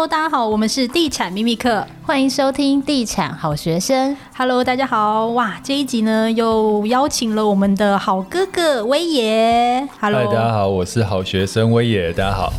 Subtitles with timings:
[0.00, 4.16] Hello，大家好，我们是地产秘密客，欢迎收听地产好学生。
[4.34, 9.86] Hello，大家好，哇，这一集呢又邀请了我们的好哥哥威爷。
[10.00, 12.50] Hello，大家好，我是好学生威爷，大家好。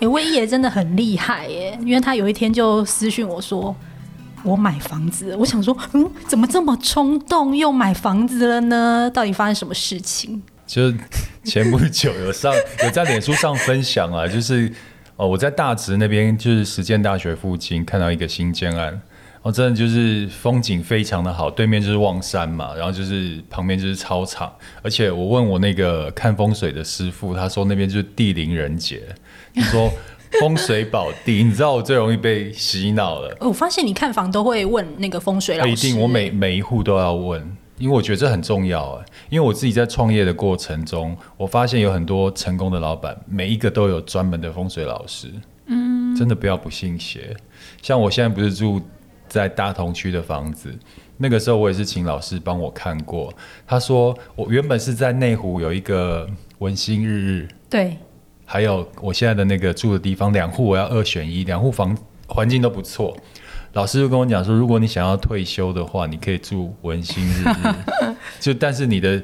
[0.00, 3.72] 哎，威爷真的很厉害耶，因为他有一天就私讯我说，
[4.42, 9.08] 我买房子，我想说，嗯，怎么这么冲动又买房子了呢？
[9.14, 10.42] 到底发生什么事情？
[10.66, 10.92] 就
[11.44, 14.72] 前不久有上 有在脸书上分享啊，就是。
[15.18, 19.00] 哦，我在大直那边，就是实践大学附近看到一个新建案，
[19.42, 29.02] 哦，真的就是风景非常的好，对面就是望山嘛，然后就是旁边就是操场，而且我问我那个看风水的师傅，他说那边就是地灵人杰，
[29.52, 29.90] 就说
[30.40, 33.36] 风水宝地，你知道我最容易被洗脑了。
[33.40, 37.56] 我发现你看房都会问那个风水老师，一定，我每每一户都要问。
[37.78, 45.32] 因为我觉得这很重要啊，因为我自己在创业的过程中，我发现有很多成功的老板，每一个都有专门的风水老师。
[45.66, 47.36] 嗯，真的不要不信邪。
[47.80, 48.80] 像我现在不是住
[49.28, 50.76] 在大同区的房子，
[51.18, 53.32] 那个时候我也是请老师帮我看过。
[53.66, 57.96] 他说我原本是在内湖有一个文心日日，对，
[58.44, 63.16] 还有我现在的那个住的地方，两户我要二选一，两户房环境都不错。
[63.78, 67.74] 老师就跟我讲说，如果你想要退休的话，你可以住文心日日，
[68.40, 69.22] 就但是你的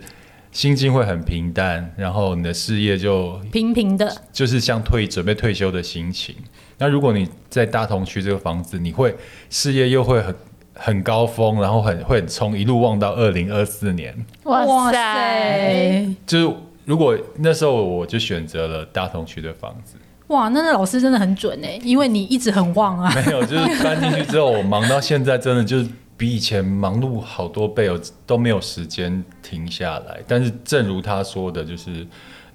[0.53, 6.37] 心境会很平淡，然后你的事业就平平的，就是像退准备退休的心情。
[6.79, 9.17] 那如果你在大同区这个房子，你会
[9.51, 10.33] 事业又会很
[10.75, 14.15] 很高峰，然后很会很冲，一路望到二零二四年。
[14.45, 16.15] 哇塞！
[16.25, 19.97] 就是如果那时候我就选择了大同区的房子。
[20.29, 23.13] 哇，那那老师真的很准哎，因为你一直很旺啊。
[23.27, 25.87] 没有，就是搬进去之后，我忙到现在，真的就是
[26.17, 30.19] 比以前忙碌好多倍，哦都没有时间停下来。
[30.27, 32.07] 但是正如他说的，就是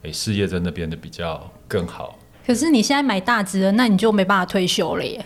[0.03, 2.17] 哎，事业真的变得比较更好。
[2.45, 5.23] 可是你现在买大直了，那你就没办法退休了耶。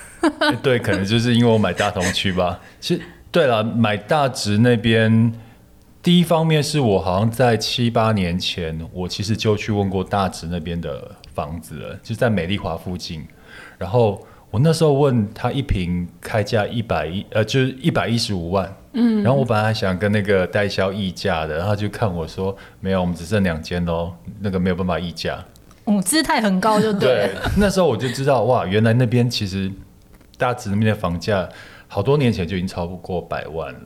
[0.62, 2.60] 对，可能就是因为我买大同区吧。
[2.80, 3.00] 其实
[3.30, 5.32] 对了，买大直那边，
[6.02, 11.12] 第一方面是我好像在七八年前，我其实就去问过大直那边的。
[11.38, 13.24] 房子了，就在美丽华附近。
[13.78, 18.76] 然后我那时候问他一平开价一百一，呃，就是一百一十五万。
[18.94, 19.22] 嗯。
[19.22, 25.44] 然后我本来想跟那个代销议价的，然后他就看我说没有，我们只剩两间喽，那个没有办法议价。
[25.84, 27.30] 嗯，姿态很高就对。
[27.30, 29.70] 对，那时候我就知道哇，原来那边其实
[30.36, 31.48] 大直那边的房价
[31.86, 33.80] 好多年前就已经超不过百万了。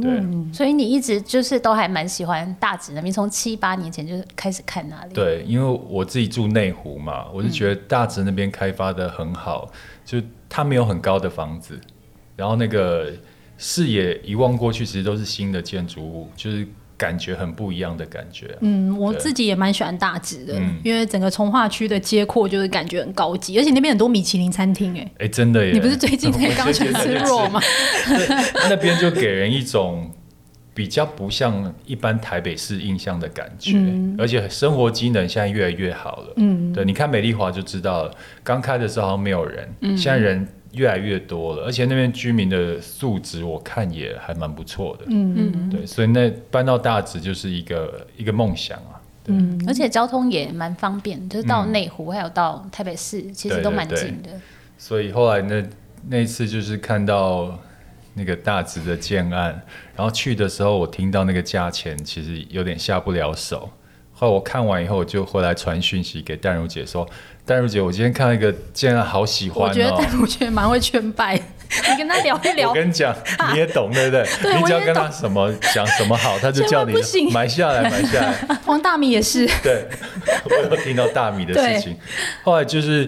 [0.00, 5.14] 对、嗯，所以你一直就是都还蛮喜欢大直那边，从七八年前就开始看那里。
[5.14, 11.80] 对，因为我自己住内湖嘛，我就觉得大直那边开发的很好，嗯、就它没有很高的房子，
[12.36, 13.12] 然后那个
[13.58, 16.66] 视野一望过去，其实都是新的建筑物，就是。
[17.00, 18.54] 感觉很不一样的感觉。
[18.60, 25.72] 嗯，我自己也蛮喜欢大直的，嗯，因为整个从化区的街廓就是感觉很高级，而且那边很多米其林餐厅，哎，哎，真的耶！
[25.72, 27.58] 你不是最近才 刚去吃肉吗？
[28.68, 30.10] 那边就给人一种
[30.74, 36.34] 比较不像一般台北市印象的感觉，嗯，而且生活机能现在越来越好了。
[36.36, 40.46] 嗯，对，你看美丽华就知道了，刚开的时候好像没有人，嗯，现在人。
[40.72, 45.04] 越来越多了，而且那边居民的素质我看也还蛮不错的。
[45.08, 49.00] 嗯嗯，对，所以那搬到大直就是一个一个梦想啊。
[49.26, 54.02] 嗯，而且交通也蛮方便，就是到内湖还有到台北市，其实都蛮近的。
[54.02, 54.40] 对对对。
[54.78, 55.64] 所以后来那
[56.08, 57.58] 那一次就是看到
[58.14, 59.62] 那个大直的建案，
[59.94, 63.68] 然后去的时候我听到那个价钱，其实有点下不了手。
[64.20, 67.08] 后来我看完以后，我就回来传讯息给淡如姐说。
[67.46, 69.68] 淡如姐，我今天看到一个，竟然好喜欢、哦。
[69.70, 72.68] 我觉得淡如姐蛮会劝败，你跟他聊一聊。
[72.68, 73.16] 我跟你讲，
[73.50, 74.22] 你也懂对不对？
[74.42, 76.94] 对，你只要跟他什么讲什么好，他就叫你
[77.32, 78.34] 买下来，买下来。
[78.66, 79.46] 黄大米也是。
[79.62, 79.86] 对，
[80.44, 81.96] 我有听到大米的事情。
[82.44, 83.06] 后来就是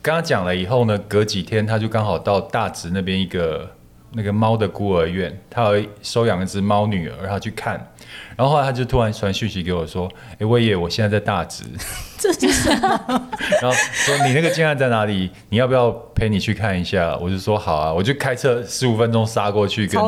[0.00, 3.68] 跟他讲了以后呢，隔几天他就刚好到大直那边一个
[4.12, 7.92] 那个猫的孤儿院，他有收养一只猫女儿，他去看。
[8.36, 11.64] 然后后来他就突然传讯息给我说：“哎、欸，威爷，我现在在大直。
[12.18, 13.28] ”这是什么？
[13.62, 15.30] 然后说你那个建案在哪里？
[15.48, 17.16] 你要不要陪你去看一下？
[17.20, 20.00] 我就说好啊，我就开车十五分钟杀过去跟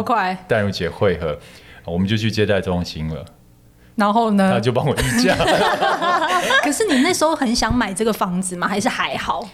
[0.46, 1.38] 淡如姐会合，
[1.84, 3.24] 我们就去接待中心了。
[3.94, 4.50] 然后呢？
[4.52, 5.34] 他就帮我议价。
[6.62, 8.68] 可是你那时候很想买这个房子吗？
[8.68, 9.48] 还是还好？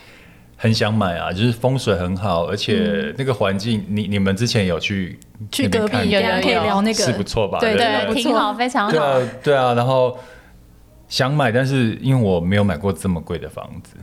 [0.64, 5.18] 很想买啊，就是风水很好，而且那个环境，嗯、你你们之前有去
[5.52, 7.58] 去隔壁有可以聊那个是不错吧？
[7.60, 8.90] 对对，对，挺好，非常好。
[8.90, 10.18] 对啊，对啊，然后。
[11.06, 13.94] 想买，但是因为我没有买过这么贵的房子，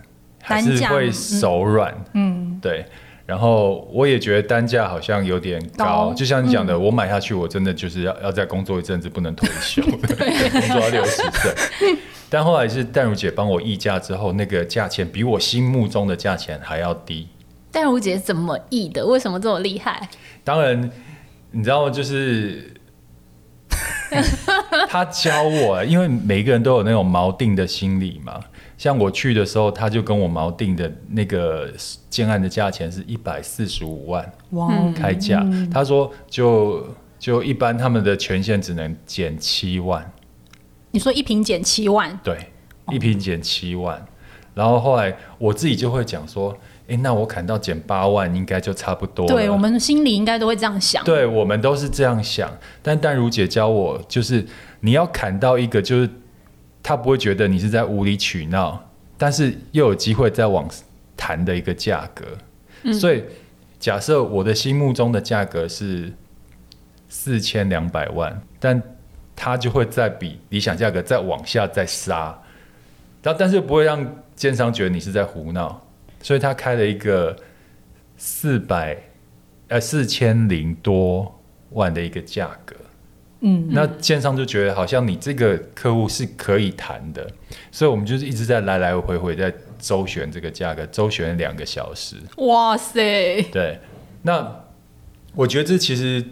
[0.41, 1.93] 还是会手软。
[2.13, 2.85] 嗯，对。
[3.25, 11.97] 然后我也觉得单价好像有点高，就像你讲的，我买下去，我真的就是要要再工作一阵子，不能退休， 工作到六十岁。
[12.33, 17.27] 但后来是淡如姐帮我议价之后，那个价钱比我心目中的价钱还要低。
[17.69, 19.05] 淡如姐怎么议的？
[19.05, 20.09] 为什么这么厉害？
[20.45, 20.89] 当然，
[21.51, 21.91] 你知道吗？
[21.91, 22.73] 就是
[24.87, 28.39] 他教我，因为每一个人都有那种锚定的心理嘛。
[28.77, 31.69] 像我去的时候，他就跟我锚定的那个
[32.09, 35.45] 建案的价钱是一百四十五万，哇，开价。
[35.69, 36.87] 他说就
[37.19, 40.09] 就一般他们的权限只能减七万。
[40.91, 42.19] 你说一瓶减七万？
[42.23, 42.37] 对，
[42.91, 43.97] 一瓶减七万。
[43.97, 44.01] 哦。
[44.53, 46.55] 然后后来我自己就会讲说，
[46.87, 49.33] 哎，那我砍到减八万，应该就差不多了。
[49.33, 51.03] 对，我们心里应该都会这样想。
[51.03, 52.51] 对，我们都是这样想。
[52.81, 54.45] 但淡如姐教我，就是
[54.81, 56.09] 你要砍到一个就是。
[56.83, 60.67] 他不会觉得你是在无理取闹，但是又有机会再往
[61.15, 62.25] 谈的一个价格。
[62.81, 63.23] 嗯，所以
[63.79, 66.11] 假设我的心目中的价格是
[67.07, 68.81] 四千两百万，但
[69.35, 72.37] 他就会再比理想价格再往下再杀，
[73.23, 75.81] 然后但是不会让建商觉得你是在胡闹，
[76.21, 77.35] 所以他开了一个
[78.17, 78.97] 四百
[79.67, 81.39] 呃四千零多
[81.71, 82.75] 万的一个价格。
[83.43, 87.27] 嗯，那建商就觉得好像你这个客户是可以谈的，
[87.71, 92.17] 所以我们就是一直在来来回回在周旋这个价格，周旋两个小时。
[92.37, 93.41] 哇塞！
[93.51, 93.79] 对，
[94.21, 94.63] 那
[95.33, 96.23] 我觉得这其实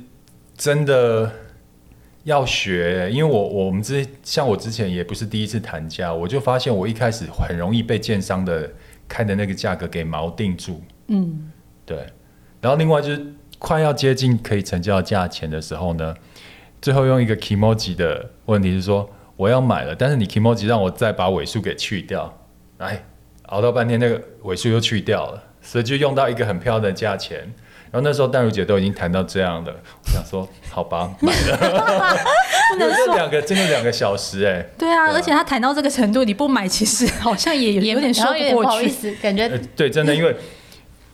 [0.55, 1.31] 真的
[2.23, 8.69] 要学，因为我我们之像我之前也不是第一次谈价，我就发现我一开始很容易被建商的
[9.07, 10.81] 开的那个价格给锚定住。
[11.07, 11.51] 嗯，
[11.85, 12.05] 对。
[12.61, 13.25] 然后另外就是
[13.57, 16.15] 快要接近可以成交的价钱的时候呢。
[16.81, 22.33] 最后用一个 kimoji 的问题是说，我要买了，但是你 kimoji 让我再把尾数给去掉，
[22.77, 23.03] 哎，
[23.47, 27.53] 熬到半天那个尾数又去掉了，所以就用到一个很漂亮的价钱。
[27.91, 31.57] 然后那时候淡如姐都已经谈到这样的，我想说好吧，买了。
[32.71, 34.69] 不能说两个真的两个小时哎、欸。
[34.77, 40.35] 对啊，而且他谈到这个程度，你不买其实好像也有，有点说不过去，不好意思，感觉、呃、对，真的因为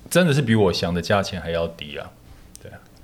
[0.10, 2.10] 真的是比我想的价钱还要低啊。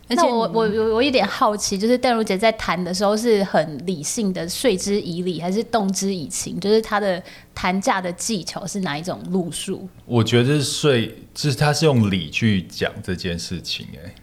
[0.08, 6.60] 那我我我我有点好奇，就是淡如姐在谈的时候是很理性的，说之以理，还是动之以情？
[6.60, 7.22] 就是她的
[7.56, 9.88] 谈价的技巧是哪一种路数？
[10.06, 10.92] 我觉得是说，
[11.34, 14.14] 就是她是用理去讲这件事情，哎，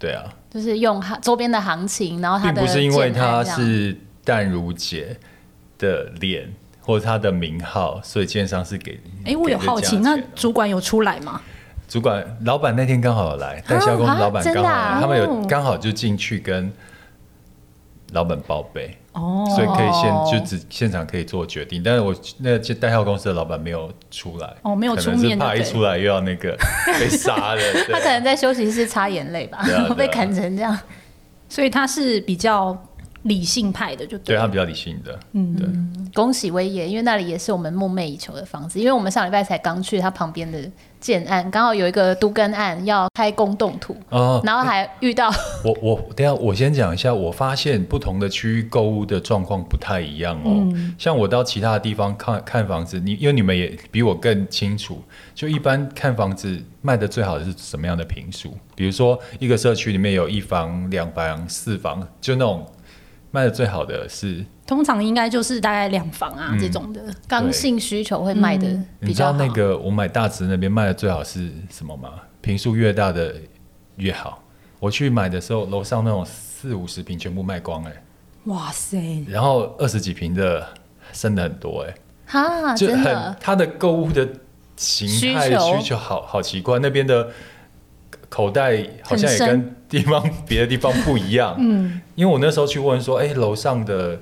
[0.00, 5.16] 对啊，就是用周边的行情，然后他并不是因为她是淡如姐
[5.78, 9.00] 的脸或者他的名号，所以建商是给。
[9.24, 11.40] 哎、欸，我有好奇，那主管有出来吗？
[11.88, 16.70] 主管老板那天刚好有来，代销公司老板刚好来，啊啊、他们有刚好就进去跟
[18.12, 26.56] 老板报备，哦，所以可以现就只现场可以做决定，但是我那个代销公司的老板没有出来，哦，没有出面，怕一出来又要那个
[26.98, 27.60] 被杀了，
[27.90, 29.64] 他可能在休息室擦眼泪吧，
[29.96, 30.76] 被砍成这样，
[31.48, 32.76] 所以他是比较
[33.26, 35.68] 理性派的就对，对他比较理性的，嗯，对，
[36.14, 40.58] 恭喜威爷，因为那里也是我们梦寐以求的房子，因为我们上礼拜才刚去他旁边的。
[40.98, 45.30] 建案刚好有一个都根案要开工动土，哦，然后还遇到
[45.62, 50.66] 我我等下我先讲一下，我发现不同的区域购物的状况不太一样哦。
[50.74, 55.00] 嗯、像我到其他的地方看看房子，你因为你们也比我更清楚，
[55.34, 58.54] 就一般看房子卖的最好的是什么样的平数？
[58.74, 62.66] 比如说一个社区里面有一房、两房、四房，就那种
[63.36, 64.42] 卖的最好的是。
[64.66, 68.66] 通常应该就是大概两房啊、嗯、这种的刚性需求会卖的
[68.98, 69.32] 比较好。
[69.32, 72.10] 你知道那个我买大直那边卖的最好是什么吗？
[72.40, 73.34] 坪数越大的
[73.96, 74.42] 越好。
[74.80, 78.02] 我去买的时候，楼上那种四五十平全部卖光哎、欸。
[78.44, 79.24] 哇塞！
[79.28, 80.66] 然后二十几平的
[81.12, 81.94] 剩的很多哎、欸。
[82.26, 83.36] 哈，就很真的。
[83.38, 84.28] 它的购物的
[84.76, 87.28] 形态需求好好奇怪，那边的
[88.28, 91.56] 口袋好像也跟地方别的地方不一样。
[91.58, 94.20] 嗯，因为我那时候去问说，哎、欸，楼上的。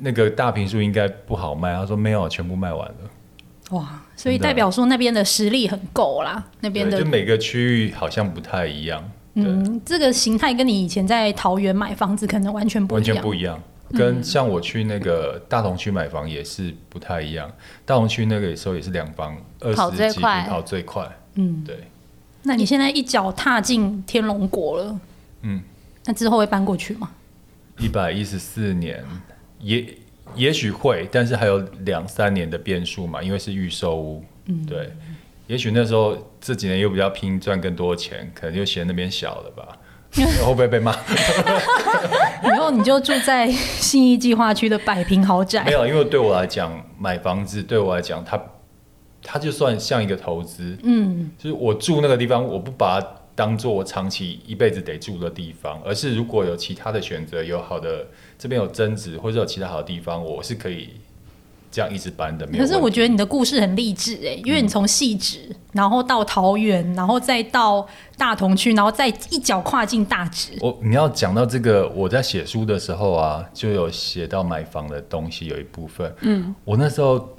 [0.00, 2.94] 那个大平数应该不好卖，他说没有，全部卖完了。
[3.70, 9.08] 哇，所以代表说那边的实力很够啦，那边的就每个区域好像不太一样。
[9.34, 13.06] 嗯，这个形态跟你以前在桃园买房子可能完全不一样。
[13.06, 17.48] 完全不一样，跟像我去那个大同区买房也是不太一样。
[17.86, 21.08] 大同区那个时候也是两房二十几坪跑最快。
[21.36, 21.78] 嗯，对。
[22.44, 25.00] 那你现在一脚踏进天龙国了，
[25.42, 25.60] 嗯，
[26.04, 27.10] 那之后会搬过去吗？
[27.78, 29.02] 一百一十四年。
[29.60, 29.86] 也
[30.34, 34.22] 也许会，但是还有两三年的变数嘛，因为是预售屋。
[34.44, 34.92] 嗯，对，
[35.46, 39.66] 也许那时候这几年又比较拼赚更多钱，可能就嫌那边小了吧，
[40.14, 40.94] 会不会被骂？
[42.44, 45.64] 以后你就住在信义计划区的百平豪宅。
[45.64, 48.38] 没有，因为对我来讲，买房子对我来讲，它
[49.24, 50.78] 它就算像一个投资。
[50.84, 58.06] 嗯，就是我住那个地方，我不把它当做我长期一辈子得住的地方，而是如果有其他的选择，有好的。
[58.36, 60.90] 这边有增值，或者有其他好的地方，我是可以
[61.70, 62.44] 这样一直搬的。
[62.48, 67.86] 可是我觉得你的故事很励志哎，因为你从汐止，然后到桃园，然后再到
[68.18, 70.50] 大同区，然后再一脚跨进大直。
[70.60, 76.12] 我你要讲到这个，我在写书的时候啊，就有写到买房的东西有一部分。
[76.20, 77.34] 嗯，我那时候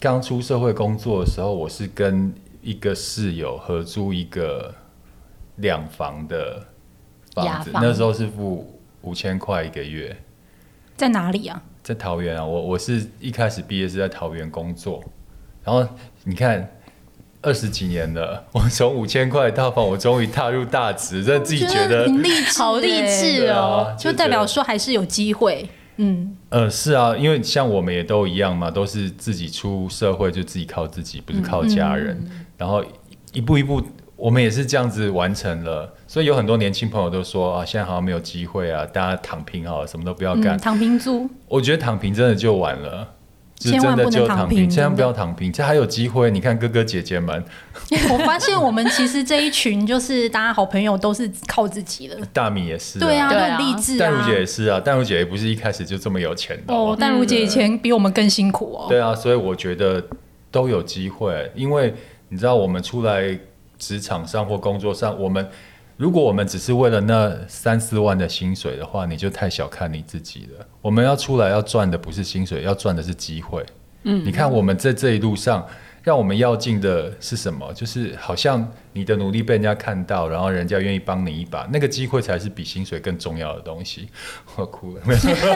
[0.00, 2.32] 刚出社会工作的时候，我是跟
[2.62, 4.74] 一个室友合租一个
[5.56, 6.66] 两房的
[7.34, 10.16] 房子，那时候是付五千块一个月。
[10.96, 11.62] 在哪里啊？
[11.82, 15.02] 在桃园啊，我我是一开始毕业是在桃园工作，
[15.62, 15.86] 然后
[16.24, 16.76] 你看
[17.42, 22.06] 二十几年了， 我从五千块套房，我终于踏入大直，真的自己觉得
[22.56, 32.84] 好励志哦，啊、就，就代表说还是有机会，嗯，呃，是啊，因为像我们也都一样嘛，都是自己出社会就自己靠自己，不是靠家人，嗯、然后
[33.32, 33.82] 一步一步。
[34.16, 41.28] 我们也是这样子完成了，所以有很多年轻朋友都说啊，现在好像没有机会啊，大家躺平好了，什么都不要干，嗯，躺平族。
[41.48, 43.08] 我觉得躺平真的就完了，
[43.72, 46.30] 就真的就躺平，千万不要躺平，这还有机会。
[46.30, 47.44] 你看哥哥姐姐们，
[48.12, 52.16] 我发现我们其实这一群就是大家好朋友，都是靠自己的。
[52.32, 53.98] 大米也是，对啊，都很励志啊。
[53.98, 56.96] 淡如姐也是啊，淡如姐也不是一开始就这么有钱的哦。
[56.98, 58.86] 淡如姐以前比我们更辛苦哦。
[58.88, 60.02] 对啊，所以我觉得
[60.50, 61.94] 都有机会，因为
[62.28, 63.38] 你知道我们出来。
[63.76, 65.46] 职场上或工作上，我们
[65.96, 70.66] 如果我们只是为了那三四万的薪水的话，你就太小看你自己了。
[70.82, 73.64] 我们要出来要赚的不是薪水，要赚的是机会。
[74.02, 75.66] 嗯，你看我们在这一路上，
[76.02, 77.72] 让我们要进的是什么？
[77.72, 84.08] 就是好像你的努力被人家看到，然后人家愿意帮你一把，那个机会才是比薪水更重要的东西。
[84.56, 85.02] 我哭了。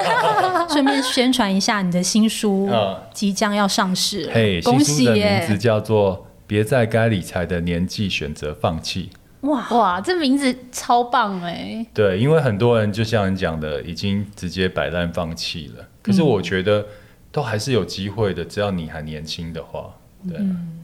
[0.70, 2.70] 顺便宣传一下你的新书，
[3.12, 4.30] 即将要上市。
[4.32, 5.04] 嘿，恭喜耶！
[5.04, 6.24] 新书的名字叫做。
[6.48, 9.10] 别在该理财的年纪选择放弃。
[9.42, 11.86] 哇哇，这名字超棒哎！
[11.94, 15.84] 对，因为很多人就像你讲的，已经直接摆烂放弃了。
[16.02, 16.84] 可是我觉得
[17.30, 19.94] 都还是有机会的，只要你还年轻的话。
[20.28, 20.74] 对、嗯。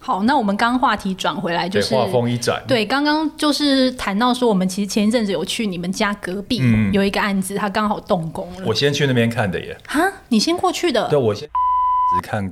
[0.00, 2.60] 好，那我们刚刚话题转回来，就是话锋一转。
[2.66, 8.62] 对，刚刚就是谈到说，我们其实前一阵子有去你们家隔壁、嗯、有一个案子，他刚好动工了。
[8.64, 9.76] 我先去那边看的耶。
[9.86, 11.06] 哈，你先过去的？
[11.08, 12.50] 对，我先只看。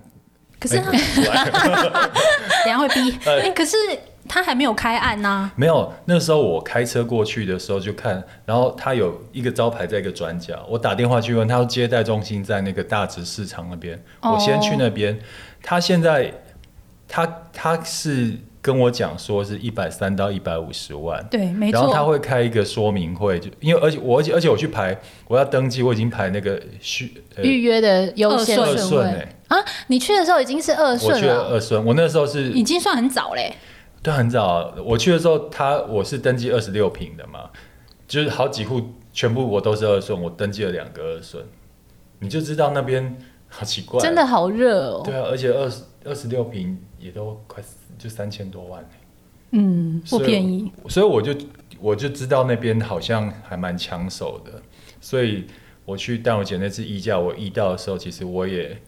[0.61, 0.91] 可是他，
[2.65, 3.17] 等下会逼。
[3.25, 3.77] 哎、欸，可是
[4.29, 5.53] 他还没有开案呢、啊。
[5.57, 15.19] 没有，那时候我开车过去的时候就看，然后他有一个招牌在一个转角，我打电话去问他，说接待中心在那个大直市场那边，哦、我先去那边。
[15.63, 16.33] 他现在，
[17.09, 18.35] 他他是。
[18.61, 21.79] 跟我讲说是一百三到一百五十万，对，没错。
[21.79, 29.65] 然后他会开一个说明会，就因为而且我而且而且我去排，我要登记，我已经排那个续预约的优先顺位哎啊！
[29.87, 33.55] 你去的时候已经是二顺了，我去了二顺，我那时候是已经算很早嘞，
[34.09, 34.75] 对，很早。
[34.85, 37.51] 我去的时候，他我是登记二十六平的嘛，
[38.07, 41.45] 就是好几户全部我都是二顺，我登记了两个二顺，
[42.21, 43.17] 你就知道那边
[43.49, 45.03] 好奇怪，真的好热哦。
[45.05, 47.77] 对啊，而且二十二十六平也都快死。
[47.99, 48.89] 就三千多万，
[49.51, 51.35] 嗯，不便宜，所以我就
[51.81, 54.53] 我就知道那边好像还蛮抢手的，
[55.01, 55.45] 所以
[55.85, 58.81] 我去淡如姐那次议价，我议到的时候，其实我也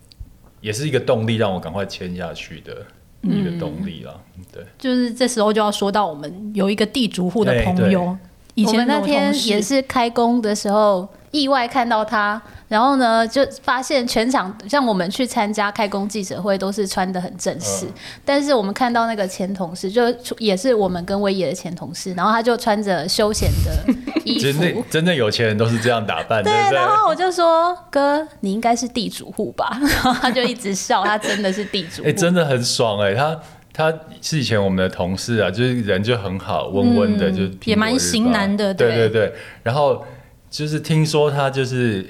[0.61, 2.87] 也是一个动力，让我赶快签下去的
[3.23, 4.21] 一个动力了。
[4.39, 8.17] 嗯、对，就是这时候就要说到我们有一个地主户的朋友，
[8.55, 11.09] 以前那天也是开工的时候。
[11.33, 20.03] 意外看到他，然后呢，就发现全场像我们去参加开工记者会都是穿的很正式，嗯、但是我们看到那个前同事，就
[20.39, 23.93] 也是我们跟威爷的前同事，然后他就穿着休闲的
[24.25, 24.41] 衣服。
[24.45, 26.49] 真的真的有钱人都是这样打扮的。
[26.49, 32.09] 对，然后我就说：“哥，你应该是地主户吧？” 然后他就一直笑，他真的是地主户。
[32.09, 33.41] 哎、欸，真的很爽哎、欸，他
[33.73, 38.73] 他是以前我们的同事啊，就是人就很好，温温的，嗯、就也蛮型男的。
[38.73, 39.35] 对对对，
[39.65, 40.05] 然后。
[40.53, 42.05] 就是听说他就是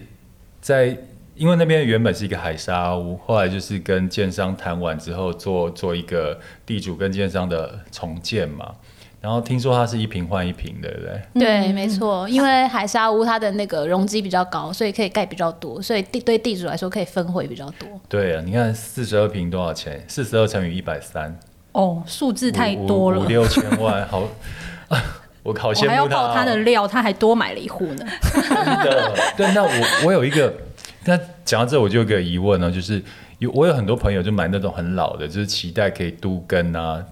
[0.60, 0.96] 在，
[1.34, 8.74] 因为那边原本是一个海沙屋，后来就是跟建商谈完之后做做一个地主跟建商的重建嘛。
[9.22, 11.22] 然后听说它是一平换一平，对不对？
[11.34, 12.26] 对，没错。
[12.26, 17.86] 因为海沙屋它的那个容积比较高，所以可以盖比较多，所以地对地主来说可以分回比较多。
[18.08, 20.02] 对啊，你看四十二平多少钱？
[20.08, 21.38] 四十二乘以一百三。
[21.72, 24.26] 哦，数字太多了，五六千万，好。
[25.42, 28.04] 我好羡慕他，哦，我还要爆他的料，他还多买了一户呢。
[28.32, 28.54] 真
[28.84, 30.52] 的，对，那我我有一个，
[31.04, 33.02] 那讲到这我就有个疑问呢，就是
[33.38, 37.02] 有我有很多朋友就买那种很老的，就是期待可以都更啊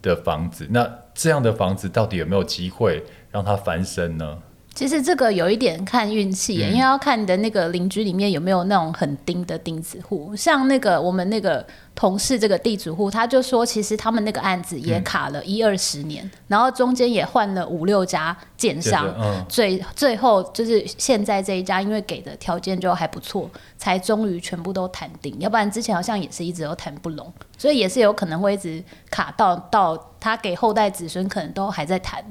[0.00, 4.38] 的房子，那这样的房子到底有没有机会让它翻身呢？
[4.76, 10.36] 其实这个有一点看运气，嗯、因为要看你的那个邻居里面有没有那种很钉的钉子户。
[10.36, 25.34] 像那个我们那个同事这个地主户，他就说，其实他们那个案子也卡了一二十年，嗯、然后中间也换了五六家建商，嗯、最最后就是现在这一家，因为给的条件就还不错，才终于全部都谈定。
[25.40, 32.22] 要不然之前好像也是一直都谈不拢，所以也是有可能会一直卡到到他给后代子孙，可能都还在谈。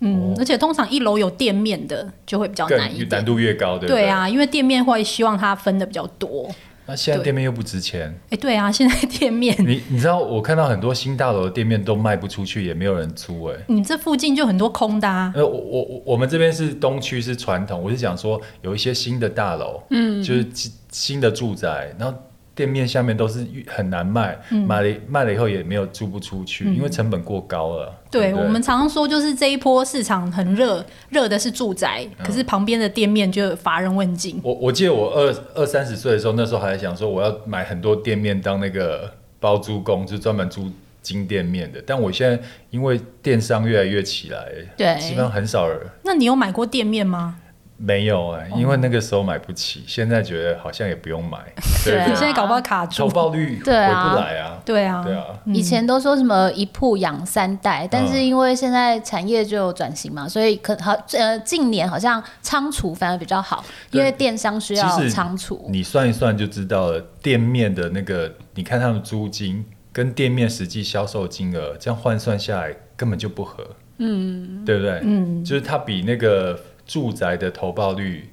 [0.00, 4.02] 嗯，而且通常一楼有店面的就会比较难一点，难度越高，对不对？
[4.02, 6.50] 对啊，因为店面会希望它分的比较多。
[6.86, 15.32] 那现在店面又不值钱，哎，对啊， 现在店面，你你知道我看到很多新大楼的店面都卖不出去，也没有人租，哎，你这附近就很多空的啊。
[15.36, 20.44] 呃，我我我们这边是东区是传统，我是讲说有一些新的大楼，嗯，就是
[20.90, 22.18] 新的住宅，然后。
[22.60, 27.90] 店面下面都是很难卖，嗯、买了卖了以后也没有租不出去，嗯、因为成本过高了。
[28.10, 34.38] 对，我们常常说，就是这一波市场很热，热的是住宅，嗯、可是旁边的店面就乏人问津。
[34.44, 41.82] 我我记得我二二三十岁的时候，那时候还在想说我要买很多店面当那个包租公，就专门租金店面的。
[41.86, 42.38] 但我现在
[42.68, 45.80] 因为电商越来越起来，对，基本上很少人。
[46.04, 47.36] 那你有买过店面吗？
[47.82, 51.38] 没有哎、欸，因为那个时候买不起，现在觉得好像也不用买。
[51.82, 54.60] 对，你现在搞不好卡住，投报率回不来啊。
[54.66, 55.24] 对啊，对啊。
[55.46, 65.66] 以前都说什么一铺养三代，但是因为现在产业就转型嘛，所以可好呃近年好像仓储反而比较好，因为电商需要仓储。
[65.70, 73.66] 你算一算就知道了，店面的那个，你看他们租金跟店面实际销售金额，这样换算下来根本就不合。
[73.96, 75.00] 嗯，对不对？
[75.02, 76.60] 嗯，就是它比那个。
[76.90, 78.28] 住宅的投报率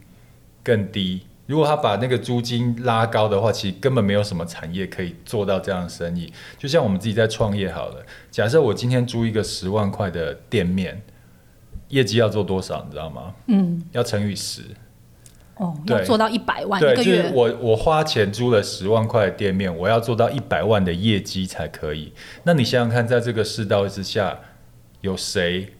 [0.63, 1.21] 更低。
[1.45, 6.33] 如果他把那个租金拉高的话，其实根本没有什么产业可以做到这样的生意。
[6.57, 10.99] 就像我们自己在创业好了，假设我今天租一个十万块的店面，
[11.89, 12.83] 业绩要做多少？
[12.85, 13.35] 你知道吗？
[13.45, 14.63] 嗯，要乘以十。
[15.57, 17.21] 哦，对要做到一百万对，一个月。
[17.21, 22.11] 就是我我花钱租了十万块的店面，我要做到一百万的业绩才可以。
[22.43, 24.39] 那你想想看，在这个世道之下，
[25.01, 25.75] 有谁？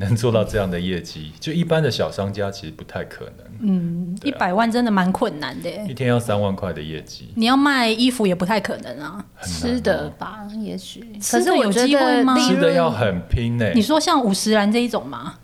[0.00, 3.44] 能做到这样的业绩，就一般的小商家其实不太可能。
[3.60, 5.68] 嗯，一百、啊、万真的蛮困难的。
[5.86, 9.22] 一天要三万块的业绩，你要卖衣服也不太可能啊。
[9.42, 11.00] 吃的吧，也许。
[11.30, 12.34] 可是有机会吗？
[12.38, 13.70] 吃的要很拼呢。
[13.74, 15.34] 你说像五十岚这一种吗？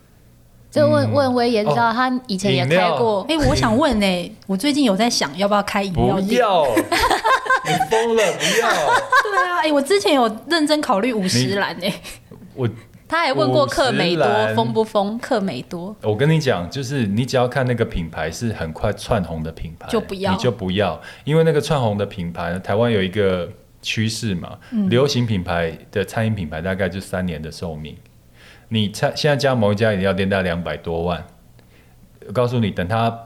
[0.71, 3.21] 就问问威爷，知道他以前也开过。
[3.29, 6.27] 哎、哦欸，我想问呢，我最近有在想要不要开饮料店。
[6.27, 6.65] 不要，
[7.63, 8.23] 你疯了！
[8.33, 8.69] 不要。
[9.23, 11.93] 对啊，哎、欸，我之前有认真考虑五十岚呢。
[12.55, 12.67] 我。
[13.07, 15.17] 他还问过克美多疯不疯？
[15.19, 23.49] 克美多，我跟你讲，就是你只要看那个品牌是很快窜红的品牌，就不要，你就不要，因为那个窜红的品牌，台湾有一个
[23.81, 27.95] 趋势嘛，嗯、流行品牌的餐饮品牌大概就三年的寿命。
[28.67, 31.25] 你现现在加盟一家饮料店，大概两百多万，
[32.27, 33.17] 我告诉你，等它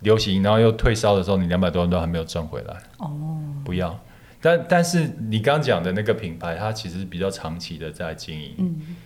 [0.00, 2.76] 流行，然后又退烧的时候，你两百多万都还没有赚回来。
[2.96, 3.08] 哦，
[3.64, 3.96] 不要。
[4.40, 8.54] 但但是你刚讲的那个品牌，它其实比较长期的在经营。
[8.58, 8.96] 嗯。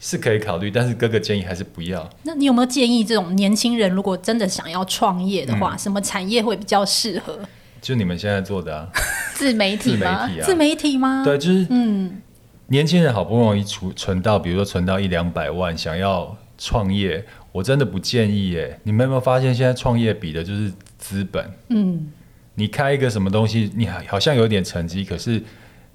[0.00, 2.08] 是可以考虑，但是哥哥建议还是不要。
[2.22, 7.40] 那你有没有建议这种年轻人，如果真的想要创业的话，嗯、什么产业会比较适合？
[7.80, 8.88] 就你们现在做的啊，
[9.34, 10.26] 自媒体吗？
[10.26, 11.22] 自媒体啊，自媒体吗？
[11.24, 12.20] 对，就是嗯，
[12.68, 18.80] 年轻人好不容易存存到，比如说存到一两百万，想要创业，我真的不建议耶。
[18.84, 21.50] 你们有没有发现，现在创业比的就是资本？
[21.70, 22.10] 嗯，
[22.54, 25.42] 你开一个什么东西，你好像有点成绩，可是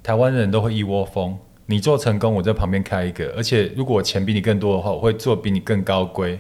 [0.02, 1.38] 台湾人都会一窝蜂。
[1.66, 6.40] 你做成功，我在旁边开一个，而且如果我钱比你更多的话，我会做比你更高规，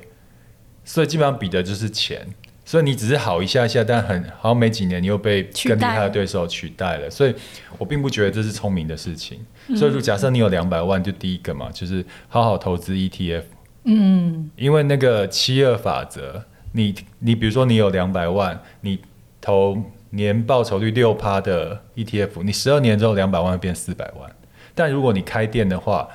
[0.83, 2.27] 所以基本上比的就是钱。
[2.65, 7.09] 所以你只是好一下下，但很好像没几年你又被更厉害的对手取代了。
[7.09, 7.35] 所以
[7.77, 9.37] 我并不觉得这是聪明的事情。
[9.75, 13.43] 所以就假设你有两百万，就第一个嘛，就是好好投资 ETF。
[13.83, 18.99] 嗯，因为那个七二法则，你你比如说你有两百万，你
[19.41, 19.77] 投
[20.11, 24.31] 年报酬率六趴的 ETF，你十二年之后两百万会变四百万。
[24.75, 26.07] 但如果你开店的话，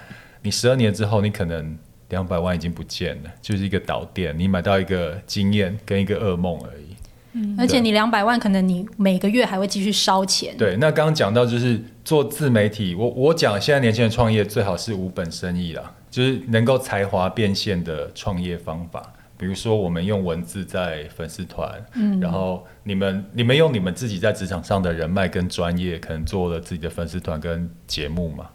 [0.43, 1.77] 你十二年之后，你可能
[2.09, 6.97] 两百万已经不见了，就是一个倒店，你买到一个经验跟一个噩梦而已。
[7.33, 10.57] 嗯，而且你两百万，可能你每个月还会继续烧钱。
[10.57, 19.13] 对，那刚刚讲到就是做自媒体，我我讲现在年轻人创业最好是无本生意啦，就是能够才华变现的创业方法。
[19.39, 28.47] 比如说，我们用文字在粉丝团，嗯，然后你们你们用你们自己在职场上的人脉跟专业，可能做了自己的粉丝团跟节目嘛。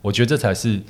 [0.00, 0.80] 我觉得这才是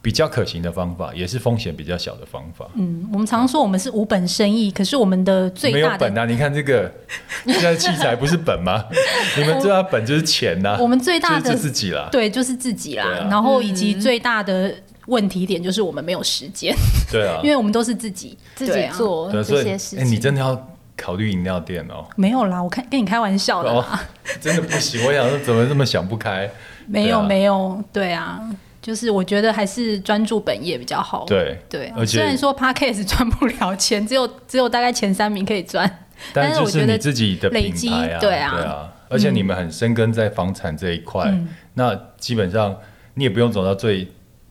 [0.00, 2.70] 比较可行的方法，也是风险比较小的方法。
[2.76, 6.24] 嗯，我们常说我们是无本生意，可是我们的最大的没有本啊！
[6.24, 6.88] 你看这个
[7.46, 8.84] 现在器材不是本吗？
[9.36, 10.78] 你们最大本就是钱呐、啊。
[10.80, 13.04] 我们最大的就是自己啦，对，就是自己啦。
[13.06, 14.72] 啊、然后以及最大的。
[15.06, 16.74] 问题点就是我们没有时间，
[17.10, 20.00] 对啊， 因为我们都是自己自己做这些事情。
[20.00, 22.06] 哎，你真的要考虑饮料店哦？
[22.16, 23.98] 没有啦，我看跟你开玩笑的啦，哦，
[24.40, 25.04] 真的不行。
[25.04, 26.50] 我想说，怎么这么想不开？
[26.86, 28.40] 没有没有，对啊，
[28.82, 31.24] 就是我觉得还是专注本业比较好。
[31.26, 42.76] 对对，而且虽然说 p a r k a s t 赚不了钱，只有只有大概前三名可以赚，但是我觉得自己的累积，对啊，对啊，而且你们很深耕在房产这一块，嗯，那基本上
[43.14, 44.06] 你也不用走到最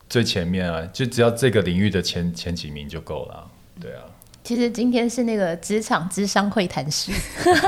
[0.09, 3.47] 最前面啊，就只要这个领域的前前几名就够了，
[3.81, 4.01] 对啊。
[4.43, 7.13] 其实今天是那个职场智商会谈室，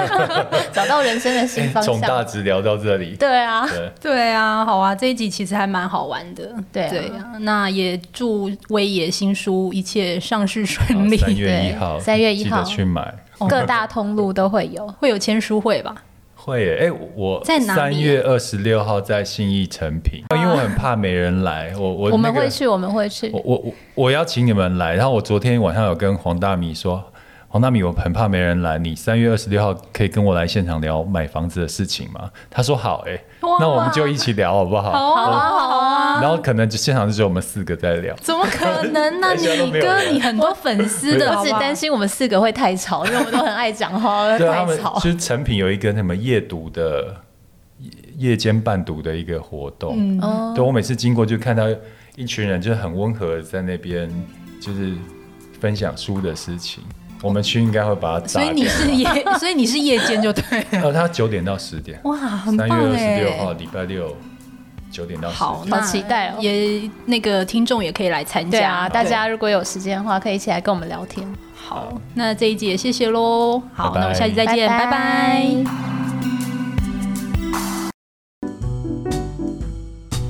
[0.73, 1.93] 找到人生的新方向。
[1.93, 7.31] 从大直聊到这里，对啊对，对啊，好啊，这一集其实还蛮好玩的，对啊，对啊。
[7.39, 11.15] 那也祝威爷新书一切上市顺利。
[11.15, 13.15] 三月一号，三月一号去买，
[13.47, 15.95] 各大通路都会有，会有签书会吧？
[16.45, 23.63] 会耶，哎、欸，我在三月二十六号在信义成品，因为我很怕没人来，我我、那个、我们会去，我们会去，我我
[23.95, 27.03] 我邀请你们来，然后我昨天晚上有跟黄大米说。
[27.47, 28.77] 黄大米，我很怕没人来。
[28.77, 32.29] 你三月二十六号可以跟我来现场聊买房子的事情吗？
[32.51, 33.23] 他说好、欸，哎，
[33.61, 34.91] 那我们就一起聊好不好？
[34.91, 35.94] 好啊，好啊。
[36.21, 38.15] 然后可能就现场就只有我们四个在聊。
[38.21, 39.33] 怎么可能呢、 啊？
[39.33, 44.97] 你哥，你很多粉丝的，我只担心我们四个会太吵，因为我们都很爱讲话，对太吵。
[44.99, 47.15] 其实成品有一个什么夜读的
[48.17, 51.63] 夜间伴读的一个活动，嗯，对我每次经过就看到
[52.15, 54.09] 一群人就是很温和的在那边
[54.61, 54.93] 就是
[55.59, 56.83] 分享书的事情。
[57.21, 58.41] 我们区应该会把它炸。
[58.41, 59.07] 所以你是夜，
[59.39, 60.65] 所以你是夜间就对了。
[60.83, 61.99] 呃，他九点到十点。
[62.03, 62.67] 哇，很棒。
[62.67, 64.15] 三月二十六号礼拜六
[64.95, 65.47] 九点到十点。
[65.47, 66.37] 好，好期待哦。
[66.39, 68.57] 也那个听众也可以来参加。
[68.57, 71.27] 对啊，大家如果有时间的话，可以一起来跟我们聊天。
[71.53, 73.61] 好，那这一集也谢谢喽。
[73.73, 74.85] 好，拜拜，那我们下期再见，拜拜。
[74.85, 75.71] 拜拜。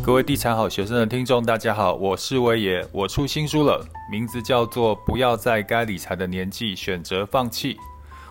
[0.04, 7.74] 各位地产好学生的听众，大家好，我是威爷，我出新书了，名字叫做《不要在该理财的年纪选择放弃》。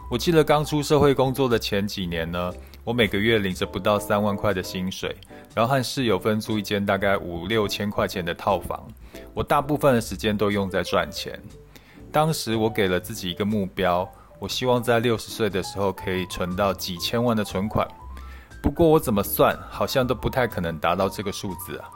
[0.08, 2.52] 我记得刚出社会工作的前几年呢，
[2.84, 5.16] 我每个月领着不到三万块的薪水，
[5.54, 8.86] 然后和室友分租一间大概五六千块钱的套房，
[9.32, 11.40] 我大部分的时间都用在赚钱。
[12.12, 14.06] 当时我给了自己一个目标，
[14.38, 17.88] 我希望在六十岁的时候可以存到几千万的存款。
[18.62, 21.88] 不过我怎么算，好像都不太可能达到这个数字啊！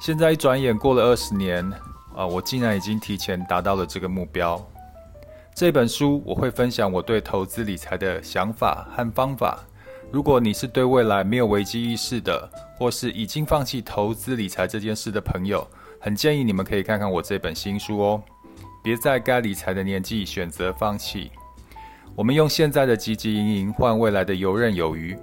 [0.00, 1.68] 现在一转眼过了二十年
[2.14, 4.60] 啊，我竟然已经提前达到了这个目标。
[5.52, 9.58] 这本书我会分享我对投资理财的想法和方法。
[10.12, 15.66] 如果你是对未来没有危机意识的，或是已经放弃投资理财这件事的朋友，
[16.00, 18.22] 很建议你们可以看看我这本新书哦。
[18.82, 21.30] 别在该理财的年纪选择放弃。
[22.16, 25.16] 我们用现在的汲汲营营换未来的游刃有余。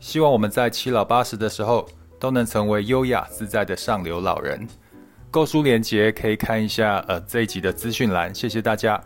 [0.00, 1.86] 希望我们在七老八十的时候
[2.18, 4.66] 都能成为优雅自在的上流老人。
[5.30, 8.34] 购书链接可以看一下，呃，这一集的资讯栏。
[8.34, 8.98] 谢谢大家。